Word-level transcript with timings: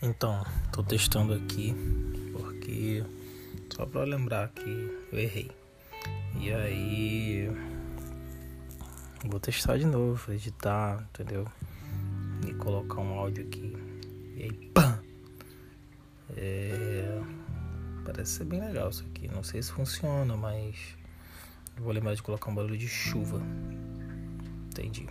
Então, 0.00 0.46
tô 0.72 0.80
testando 0.80 1.34
aqui 1.34 1.74
porque 2.32 3.04
só 3.74 3.84
para 3.84 4.04
lembrar 4.04 4.48
que 4.50 4.70
eu 5.12 5.18
errei. 5.18 5.50
E 6.36 6.52
aí 6.52 7.50
vou 9.24 9.40
testar 9.40 9.76
de 9.76 9.86
novo, 9.86 10.32
editar, 10.32 11.04
entendeu? 11.10 11.48
E 12.46 12.54
colocar 12.54 13.00
um 13.00 13.18
áudio 13.18 13.44
aqui. 13.44 13.76
E 14.36 14.42
aí, 14.44 14.52
pã! 14.72 15.02
É... 16.36 17.20
Parece 18.04 18.32
ser 18.34 18.44
bem 18.44 18.60
legal 18.60 18.90
isso 18.90 19.04
aqui. 19.10 19.26
Não 19.26 19.42
sei 19.42 19.60
se 19.60 19.72
funciona, 19.72 20.36
mas 20.36 20.76
vou 21.76 21.92
lembrar 21.92 22.14
de 22.14 22.22
colocar 22.22 22.50
um 22.50 22.54
barulho 22.54 22.78
de 22.78 22.86
chuva. 22.88 23.42
Entendi. 24.70 25.08